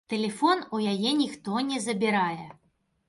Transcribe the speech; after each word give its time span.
Тэлефон 0.11 0.63
у 0.77 0.79
яе 0.93 1.11
ніхто 1.21 1.61
не 1.71 1.79
забірае. 1.87 2.47